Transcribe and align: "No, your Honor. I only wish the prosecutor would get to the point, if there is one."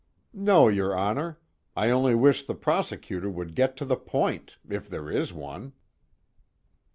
"No, 0.33 0.67
your 0.67 0.95
Honor. 0.95 1.37
I 1.77 1.91
only 1.91 2.15
wish 2.15 2.43
the 2.47 2.55
prosecutor 2.55 3.29
would 3.29 3.53
get 3.53 3.77
to 3.77 3.85
the 3.85 3.95
point, 3.97 4.57
if 4.67 4.89
there 4.89 5.11
is 5.11 5.31
one." 5.31 5.73